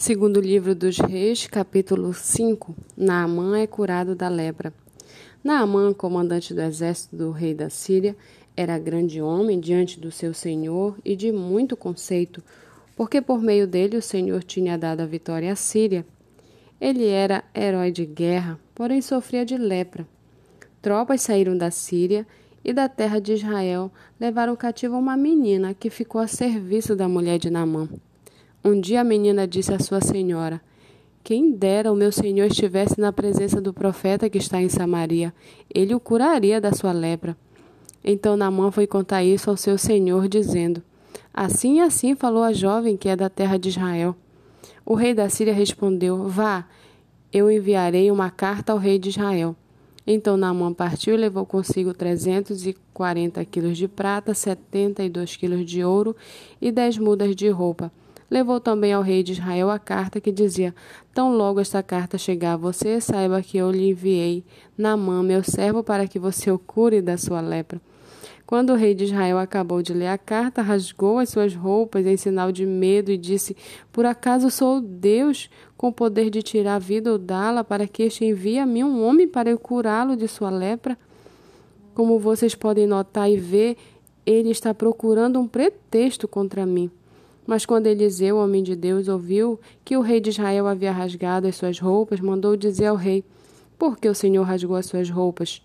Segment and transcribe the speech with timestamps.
[0.00, 4.72] Segundo livro dos Reis, capítulo 5, Naamã é curado da lepra.
[5.44, 8.16] Naamã, comandante do exército do rei da Síria,
[8.56, 12.42] era grande homem diante do seu senhor e de muito conceito,
[12.96, 16.06] porque por meio dele o Senhor tinha dado a vitória à Síria.
[16.80, 20.08] Ele era herói de guerra, porém sofria de lepra.
[20.80, 22.26] Tropas saíram da Síria
[22.64, 27.38] e da terra de Israel levaram cativa uma menina que ficou a serviço da mulher
[27.38, 27.86] de Naamã.
[28.62, 30.60] Um dia a menina disse à sua senhora:
[31.24, 35.32] Quem dera o meu senhor estivesse na presença do profeta que está em Samaria,
[35.74, 37.34] ele o curaria da sua lepra.
[38.04, 40.82] Então Naamã foi contar isso ao seu senhor, dizendo:
[41.32, 44.14] Assim e assim falou a jovem que é da terra de Israel.
[44.84, 46.66] O rei da Síria respondeu: Vá,
[47.32, 49.56] eu enviarei uma carta ao rei de Israel.
[50.06, 55.34] Então Naamã partiu e levou consigo trezentos e quarenta quilos de prata, setenta e dois
[55.34, 56.14] quilos de ouro
[56.60, 57.90] e dez mudas de roupa
[58.30, 60.72] Levou também ao rei de Israel a carta que dizia:
[61.12, 64.44] Tão logo esta carta chegar a você, saiba que eu lhe enviei
[64.78, 67.80] na mão meu servo para que você o cure da sua lepra.
[68.46, 72.16] Quando o rei de Israel acabou de ler a carta, rasgou as suas roupas em
[72.16, 73.56] sinal de medo e disse:
[73.92, 78.04] Por acaso sou Deus com o poder de tirar a vida ou dá-la, para que
[78.04, 80.96] este envie a mim um homem para eu curá-lo de sua lepra?
[81.94, 83.76] Como vocês podem notar e ver,
[84.24, 86.90] ele está procurando um pretexto contra mim.
[87.50, 91.56] Mas quando Eliseu, homem de Deus, ouviu que o rei de Israel havia rasgado as
[91.56, 93.24] suas roupas, mandou dizer ao rei:
[93.76, 95.60] Por que o Senhor rasgou as suas roupas?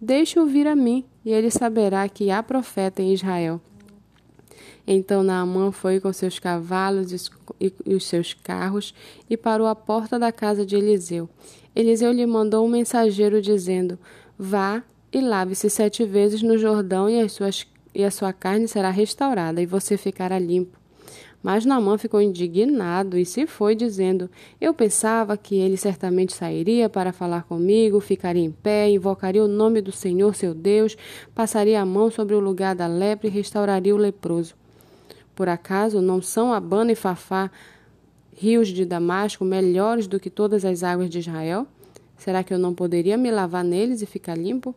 [0.00, 3.60] Deixe-o vir a mim, e ele saberá que há profeta em Israel.
[4.86, 8.94] Então Naamã foi com seus cavalos e os seus carros
[9.28, 11.28] e parou à porta da casa de Eliseu.
[11.74, 13.98] Eliseu lhe mandou um mensageiro dizendo:
[14.38, 18.90] Vá e lave-se sete vezes no Jordão, e, as suas, e a sua carne será
[18.90, 20.83] restaurada, e você ficará limpo.
[21.44, 27.12] Mas Naamã ficou indignado e se foi, dizendo: Eu pensava que ele certamente sairia para
[27.12, 30.96] falar comigo, ficaria em pé, invocaria o nome do Senhor seu Deus,
[31.34, 34.54] passaria a mão sobre o lugar da lepra e restauraria o leproso.
[35.34, 37.50] Por acaso não são Abana e Fafá,
[38.34, 41.66] rios de Damasco, melhores do que todas as águas de Israel?
[42.16, 44.74] Será que eu não poderia me lavar neles e ficar limpo?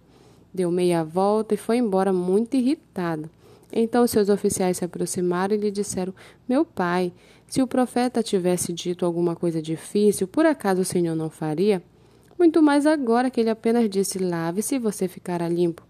[0.53, 3.29] Deu meia volta e foi embora muito irritado.
[3.72, 6.13] Então seus oficiais se aproximaram e lhe disseram:
[6.47, 7.13] Meu pai,
[7.47, 11.83] se o profeta tivesse dito alguma coisa difícil, por acaso o senhor não faria?
[12.38, 15.83] Muito mais agora que ele apenas disse: Lave-se e você ficará limpo.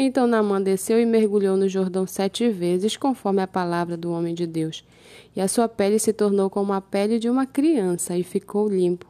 [0.00, 4.46] Então Naamã desceu e mergulhou no Jordão sete vezes, conforme a palavra do homem de
[4.46, 4.84] Deus.
[5.34, 9.06] E a sua pele se tornou como a pele de uma criança e ficou limpo.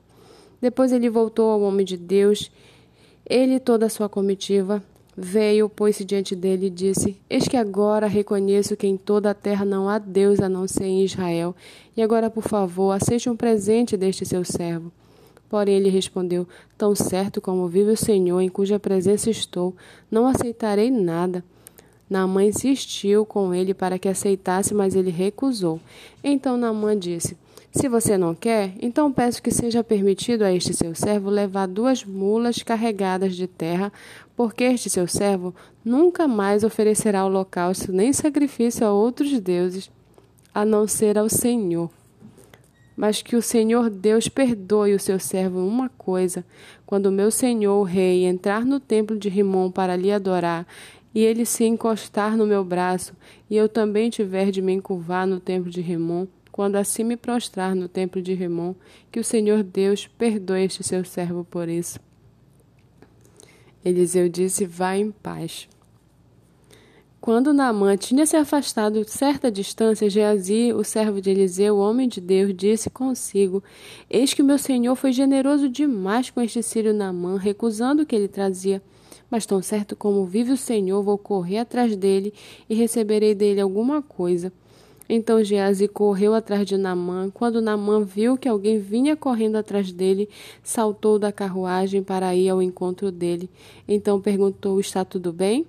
[0.60, 2.50] Depois ele voltou ao homem de Deus,
[3.28, 4.82] ele e toda a sua comitiva,
[5.20, 9.64] Veio, pôs-se diante dele e disse: Eis que agora reconheço que em toda a terra
[9.64, 11.56] não há Deus a não ser em Israel.
[11.96, 14.92] E agora, por favor, aceite um presente deste seu servo.
[15.50, 16.46] Porém ele respondeu:
[16.76, 19.74] Tão certo como vive o Senhor, em cuja presença estou,
[20.08, 21.42] não aceitarei nada.
[22.08, 25.80] Naamã insistiu com ele para que aceitasse, mas ele recusou.
[26.22, 27.36] Então Naamã disse:
[27.72, 32.04] Se você não quer, então peço que seja permitido a este seu servo levar duas
[32.04, 33.92] mulas carregadas de terra
[34.38, 35.52] porque este seu servo
[35.84, 39.90] nunca mais oferecerá holocausto nem sacrifício a outros deuses,
[40.54, 41.90] a não ser ao Senhor.
[42.96, 46.44] Mas que o Senhor Deus perdoe o seu servo uma coisa:
[46.86, 50.64] quando o meu senhor, o rei, entrar no templo de Rimon para lhe adorar,
[51.12, 53.16] e ele se encostar no meu braço,
[53.50, 57.74] e eu também tiver de me encurvar no templo de Rimon, quando assim me prostrar
[57.74, 58.76] no templo de Rimon,
[59.10, 61.98] que o Senhor Deus perdoe este seu servo por isso.
[63.88, 65.68] Eliseu disse: Vá em paz.
[67.20, 72.20] Quando Naamã tinha se afastado certa distância, Geazi, o servo de Eliseu, o homem de
[72.20, 73.62] Deus, disse consigo:
[74.08, 78.14] Eis que o meu senhor foi generoso demais com este sírio Naamã, recusando o que
[78.14, 78.80] ele trazia.
[79.30, 82.32] Mas tão certo como vive o Senhor, vou correr atrás dele
[82.66, 84.52] e receberei dele alguma coisa.
[85.08, 87.30] Então Geazi correu atrás de Namã.
[87.32, 90.28] Quando Namã viu que alguém vinha correndo atrás dele,
[90.62, 93.48] saltou da carruagem para ir ao encontro dele.
[93.88, 95.66] Então perguntou: Está tudo bem?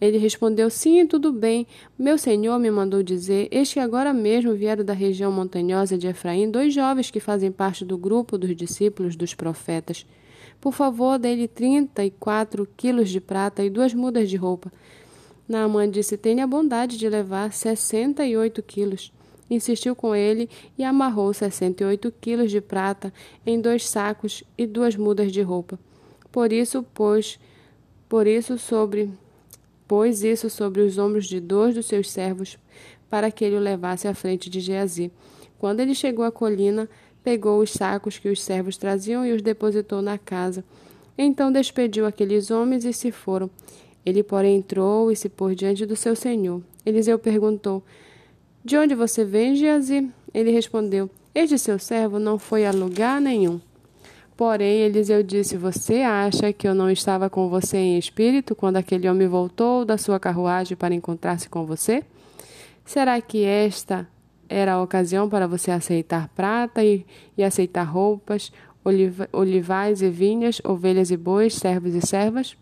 [0.00, 1.66] Ele respondeu: Sim, tudo bem.
[1.96, 6.74] Meu senhor me mandou dizer: Este agora mesmo vieram da região montanhosa de Efraim dois
[6.74, 10.04] jovens que fazem parte do grupo dos discípulos dos profetas.
[10.60, 14.72] Por favor, dê-lhe trinta e quatro quilos de prata e duas mudas de roupa.
[15.50, 19.12] Naamã disse: Tenha a bondade de levar sessenta e oito quilos.
[19.50, 20.48] Insistiu com ele
[20.78, 23.12] e amarrou sessenta e oito quilos de prata
[23.44, 25.76] em dois sacos e duas mudas de roupa.
[26.30, 27.36] Por isso, pôs,
[28.08, 29.10] por isso sobre,
[29.88, 32.56] pôs isso sobre os ombros de dois dos seus servos,
[33.08, 35.10] para que ele o levasse à frente de Geazi.
[35.58, 36.88] Quando ele chegou à colina,
[37.24, 40.64] pegou os sacos que os servos traziam e os depositou na casa.
[41.18, 43.50] Então despediu aqueles homens e se foram.
[44.04, 46.62] Ele, porém, entrou e se pôs diante do seu senhor.
[46.84, 47.82] Eliseu perguntou:
[48.64, 50.08] De onde você vem, Geazi?
[50.32, 53.60] Ele respondeu: Este seu servo não foi a lugar nenhum.
[54.36, 59.08] Porém, Eliseu disse: Você acha que eu não estava com você em espírito quando aquele
[59.08, 62.02] homem voltou da sua carruagem para encontrar-se com você?
[62.84, 64.08] Será que esta
[64.48, 67.04] era a ocasião para você aceitar prata e,
[67.36, 68.50] e aceitar roupas,
[68.82, 72.56] oliva, olivais e vinhas, ovelhas e bois, servos e servas?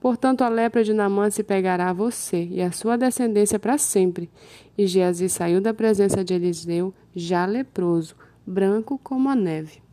[0.00, 4.30] Portanto, a lepra de Namã se pegará a você e a sua descendência para sempre.
[4.76, 8.14] E Geazi saiu da presença de Eliseu, já leproso,
[8.46, 9.85] branco como a neve.